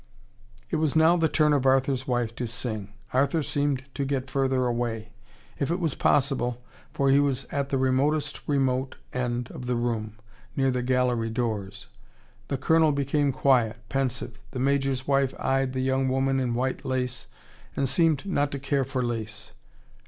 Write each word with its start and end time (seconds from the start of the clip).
It 0.71 0.77
was 0.77 0.95
now 0.95 1.15
the 1.15 1.29
turn 1.29 1.53
of 1.53 1.67
Arthur's 1.67 2.07
wife 2.07 2.35
to 2.37 2.47
sing. 2.47 2.91
Arthur 3.13 3.43
seemed 3.43 3.83
to 3.93 4.03
get 4.03 4.31
further 4.31 4.65
away: 4.65 5.09
if 5.59 5.69
it 5.69 5.79
was 5.79 5.93
possible, 5.93 6.63
for 6.91 7.11
he 7.11 7.19
was 7.19 7.43
at 7.51 7.69
the 7.69 7.77
remotest 7.77 8.39
remote 8.47 8.95
end 9.13 9.51
of 9.51 9.67
the 9.67 9.75
room, 9.75 10.17
near 10.55 10.71
the 10.71 10.81
gallery 10.81 11.29
doors. 11.29 11.85
The 12.47 12.57
Colonel 12.57 12.91
became 12.91 13.31
quiet, 13.31 13.77
pensive. 13.89 14.41
The 14.49 14.59
Major's 14.59 15.07
wife 15.07 15.35
eyed 15.39 15.73
the 15.73 15.81
young 15.81 16.09
woman 16.09 16.39
in 16.39 16.55
white 16.55 16.83
lace, 16.83 17.27
and 17.75 17.87
seemed 17.87 18.25
not 18.25 18.51
to 18.53 18.57
care 18.59 18.83
for 18.83 19.03
lace. 19.03 19.51